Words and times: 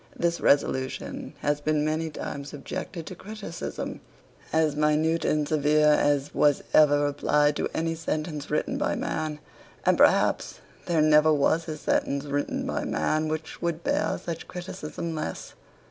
This 0.15 0.41
resolution 0.41 1.35
has 1.41 1.61
been 1.61 1.85
many 1.85 2.09
times 2.09 2.49
subjected 2.49 3.05
to 3.05 3.13
criticism 3.13 4.01
as 4.51 4.75
minute 4.75 5.23
and 5.23 5.47
severe 5.47 5.89
as 5.91 6.33
was 6.33 6.63
ever 6.73 7.05
applied 7.05 7.55
to 7.57 7.69
any 7.75 7.93
sentence 7.93 8.49
written 8.49 8.79
by 8.79 8.95
man, 8.95 9.37
and 9.85 9.99
perhaps 9.99 10.59
there 10.87 11.03
never 11.03 11.31
was 11.31 11.67
a 11.67 11.77
sentence 11.77 12.25
written 12.25 12.65
by 12.65 12.83
man 12.83 13.27
which 13.27 13.61
would 13.61 13.83
bear 13.83 14.17
such 14.17 14.47
criticism 14.47 15.13
less. 15.13 15.53